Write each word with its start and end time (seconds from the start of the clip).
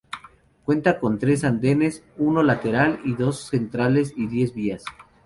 Cuenta 0.65 0.99
con 0.99 1.19
tres 1.19 1.43
andenes, 1.43 2.01
uno 2.17 2.41
lateral 2.41 2.99
y 3.05 3.13
dos 3.13 3.37
centrales 3.41 4.15
y 4.17 4.25
diez 4.25 4.51
vías. 4.55 4.83